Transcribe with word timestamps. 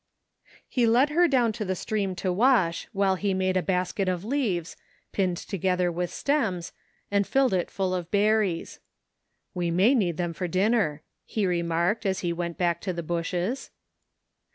He 0.67 0.87
led 0.87 1.11
her 1.11 1.27
down 1.27 1.51
to 1.51 1.63
the 1.63 1.75
stream 1.75 2.15
to 2.15 2.33
wash 2.33 2.87
while 2.91 3.17
he 3.17 3.35
made 3.35 3.55
a 3.55 3.61
basket 3.61 4.09
of 4.09 4.25
leaves, 4.25 4.75
pinned 5.11 5.37
together 5.37 5.91
with 5.91 6.11
stems, 6.11 6.73
and 7.11 7.27
filled 7.27 7.53
it 7.53 7.69
full 7.69 7.93
of 7.93 8.09
berries." 8.09 8.79
We 9.53 9.69
may 9.69 9.93
need 9.93 10.17
them 10.17 10.33
for 10.33 10.47
dinner/* 10.47 11.03
he 11.23 11.45
remarked 11.45 12.07
as 12.07 12.21
he 12.21 12.33
went 12.33 12.57
back 12.57 12.81
to 12.81 12.93
the 12.93 13.03
bushes. 13.03 13.69